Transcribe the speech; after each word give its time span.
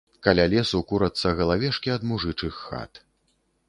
Каля 0.27 0.45
лесу 0.53 0.81
курацца 0.93 1.35
галавешкі 1.43 1.95
ад 1.99 2.09
мужычых 2.13 2.53
хат. 2.67 2.93